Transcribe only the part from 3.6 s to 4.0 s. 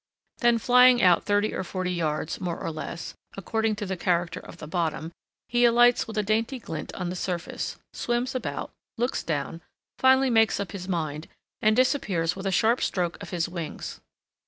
to the